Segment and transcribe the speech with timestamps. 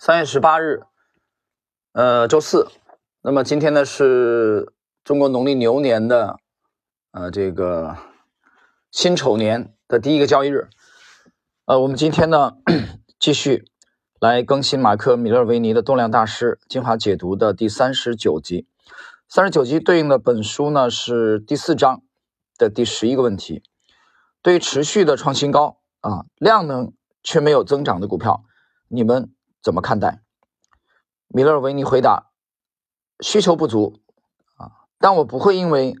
[0.00, 0.82] 三月十八日，
[1.90, 2.68] 呃，周四。
[3.20, 6.38] 那么今天呢是中国农历牛年的
[7.10, 7.96] 呃这个
[8.92, 10.68] 辛丑年的第一个交易日。
[11.64, 12.58] 呃，我们今天呢
[13.18, 13.64] 继续
[14.20, 18.68] 来更新马克·米勒维尼的动量大师精华解读的第三十九集。
[19.28, 22.02] 三十九集对应的本书呢是第四章
[22.56, 23.64] 的第十一个问题：
[24.42, 26.92] 对于持续的创新高啊量能
[27.24, 28.44] 却没有增长的股票，
[28.86, 29.34] 你们？
[29.62, 30.22] 怎么看待？
[31.28, 32.30] 米勒维尼回答：
[33.20, 34.00] 需求不足
[34.56, 35.94] 啊，但我不会因为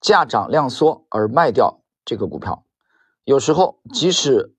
[0.00, 2.64] 价涨量缩而卖掉这个股票。
[3.24, 4.54] 有时候，即使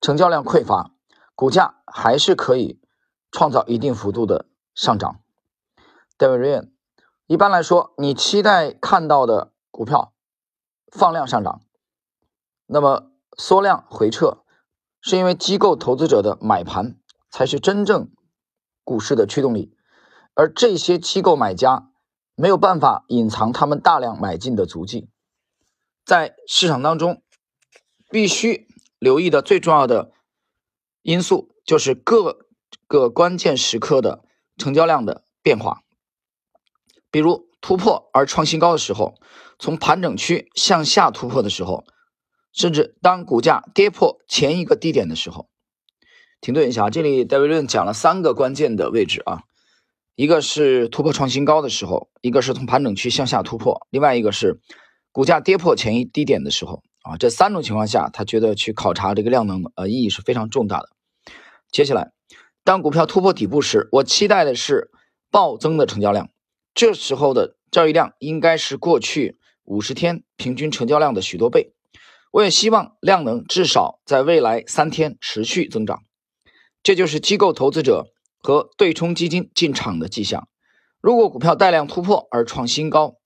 [0.00, 0.92] 成交量匮乏，
[1.34, 2.80] 股价还是可以
[3.32, 5.20] 创造一定幅度的上涨。
[6.18, 6.70] David Ryan，
[7.26, 10.12] 一般来说，你期待看到的股票
[10.92, 11.62] 放量上涨，
[12.66, 14.44] 那么缩量回撤，
[15.00, 16.98] 是因为机构投资者的买盘。
[17.36, 18.10] 才是真正
[18.82, 19.76] 股市的驱动力，
[20.32, 21.90] 而这些机构买家
[22.34, 25.10] 没有办法隐藏他们大量买进的足迹。
[26.06, 27.22] 在市场当中，
[28.08, 28.66] 必须
[28.98, 30.12] 留意的最重要的
[31.02, 32.48] 因素就是各
[32.86, 34.24] 个关键时刻的
[34.56, 35.82] 成交量的变化。
[37.10, 39.14] 比如突破而创新高的时候，
[39.58, 41.84] 从盘整区向下突破的时候，
[42.54, 45.50] 甚至当股价跌破前一个低点的时候。
[46.40, 49.42] 停顿一下，这里戴维论讲了三个关键的位置啊，
[50.14, 54.60] 一个是突破创新高的时候，一个是从盘整区向下突破，另外一个是
[55.12, 57.16] 股价跌破前一低点的时候啊。
[57.16, 60.90] 这三种情况下，他觉得去考察这个量能呃意义是非常重大的。
[61.72, 62.12] 接下来，
[62.62, 64.90] 当股票突破底部时，我期待的是
[65.30, 66.30] 暴增的成交量，
[66.74, 71.72] 这时候的交易量应该是过去五十天平均成交量的许多倍。
[72.30, 76.02] 我也希望量能至少在未来三天持续增长。
[76.86, 80.48] 这就是机构投资者和对冲基金进场的迹象。
[81.00, 83.16] 如果股票带量突破而创新高，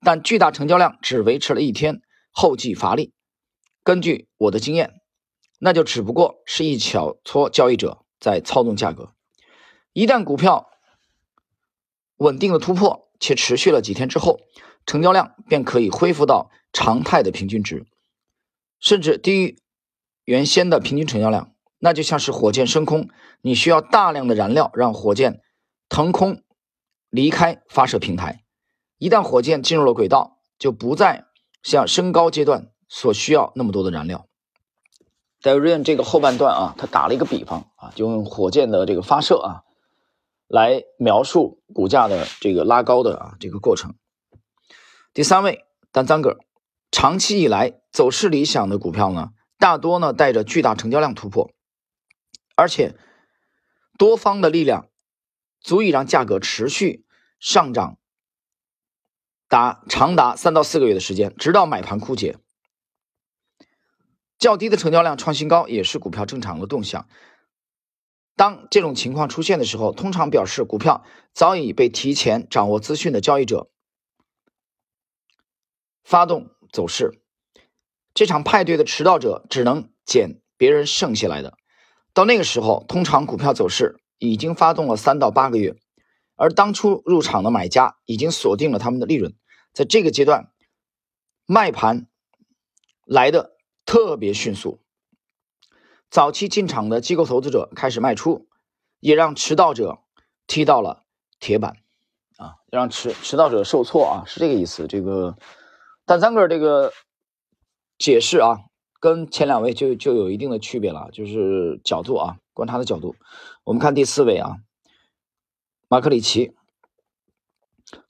[0.00, 2.02] 但巨大成交量只维持了一天，
[2.32, 3.12] 后继乏力，
[3.84, 4.94] 根据我的经验，
[5.60, 9.12] 那就只不过是一小撮交易者在操纵价格。
[9.92, 10.68] 一旦股票
[12.16, 14.40] 稳定的突破且持续了几天之后，
[14.84, 17.86] 成交量便可以恢复到常态的平均值，
[18.80, 19.58] 甚至低于
[20.24, 21.54] 原先的平均成交量。
[21.80, 23.08] 那就像是火箭升空，
[23.40, 25.40] 你需要大量的燃料让火箭
[25.88, 26.42] 腾空
[27.08, 28.44] 离开发射平台。
[28.98, 31.24] 一旦火箭进入了轨道，就不再
[31.62, 34.26] 像升高阶段所需要那么多的燃料。
[35.42, 39.62] 戴瑞恩这个后半段啊，他打了一个比方啊，就用火箭的这个发射啊，
[40.46, 43.94] 来描述股价的这个拉高的啊这个过程。
[45.14, 46.36] 第三位，丹赞格，
[46.90, 51.50] 长期以来走势理想的股票呢，大多呢带着巨大成交量突破。
[52.60, 52.94] 而且，
[53.96, 54.90] 多方的力量
[55.60, 57.06] 足以让价格持续
[57.38, 57.96] 上涨，
[59.48, 62.36] 达长达三到四个月的时间，直到买盘枯竭。
[64.38, 67.08] 较低的成交量创新高也是股票正常的动向。
[68.36, 73.70] 当这种情况出现的时候，通常表示股票早已被提前掌握资讯的交易者
[76.04, 77.22] 发动走势。
[78.12, 81.56] 这场派对的迟到者只能捡别人剩下来的。
[82.12, 85.76] 到那个时候，通常股票走势已经发动了三到八个月，
[86.34, 89.34] 而当初入场的买家已经锁定了他们的利润。
[89.72, 90.50] 在这个阶段，
[91.46, 92.08] 卖盘
[93.04, 93.52] 来的
[93.86, 94.80] 特别迅速，
[96.10, 98.48] 早期进场的机构投资者开始卖出，
[98.98, 100.00] 也让迟到者
[100.48, 101.04] 踢到了
[101.38, 101.76] 铁板，
[102.36, 104.88] 啊，让迟迟到者受挫啊，是这个意思。
[104.88, 105.38] 这个
[106.04, 106.92] 但三个这个
[107.98, 108.58] 解释啊。
[109.00, 113.16] 跟前两位就就有一定的区别了，就是角度啊，观察的角度。
[113.64, 114.58] 我们看第四位啊，
[115.88, 116.54] 马克里奇。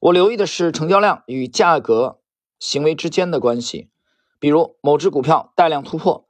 [0.01, 2.21] 我留意的是成交量与价格
[2.59, 3.89] 行为之间的关系，
[4.41, 6.27] 比如某只股票带量突破，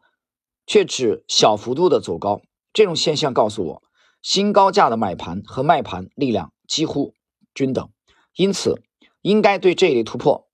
[0.67, 2.43] 却只小幅度的走高，
[2.75, 3.83] 这种现象告诉我，
[4.21, 7.15] 新高价的买盘和卖盘力量几乎
[7.55, 7.91] 均等，
[8.37, 8.83] 因此
[9.23, 10.47] 应该对这一类突破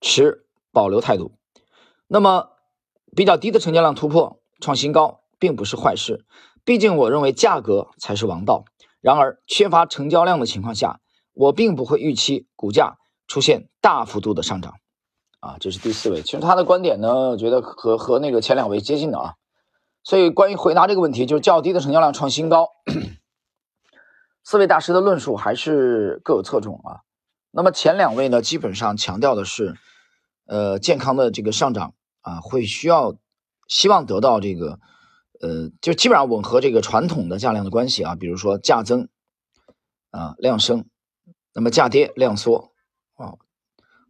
[0.00, 1.32] 持保留态度。
[2.06, 2.52] 那么。
[3.16, 6.24] 比较低的成交量突破创新高，并不是坏事。
[6.64, 8.64] 毕竟，我认为价格才是王道。
[9.00, 11.00] 然而，缺乏成交量的情况下，
[11.32, 14.74] 我并不会预期股价出现大幅度的上涨。
[15.40, 16.20] 啊，这是第四位。
[16.20, 19.34] 其实他的观点呢，我觉得和和那个前两位接近的啊。
[20.04, 22.68] 所以，关于回答这个问题，就是较低的成交量创新高，
[24.44, 27.00] 四位大师的论述还是各有侧重啊。
[27.50, 29.76] 那么前两位呢，基本上强调的是，
[30.46, 31.94] 呃，健康的这个上涨。
[32.20, 33.16] 啊，会需要
[33.68, 34.78] 希望得到这个
[35.40, 39.08] 呃，就基本上吻合这个传统的价量的关系啊，比如说价增
[40.10, 40.84] 啊量升，
[41.54, 42.72] 那么价跌量缩
[43.14, 43.34] 啊。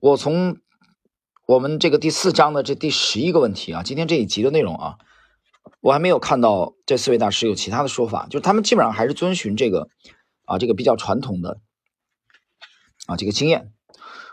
[0.00, 0.58] 我从
[1.46, 4.98] 我们这个第四章的这第十一个问题啊，今天这一集的内容啊，
[5.80, 9.88] 我还没有看到这四位大师有其他的说法，就是他们基本上还是遵循这个
[10.46, 11.60] 啊这个比较传统的
[13.06, 13.72] 啊这个经验。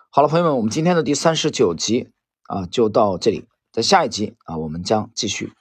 [0.09, 2.11] 好了，朋友们，我们今天的第三十九集
[2.47, 3.45] 啊就到这里，
[3.77, 5.53] 在下一集啊我们将继续。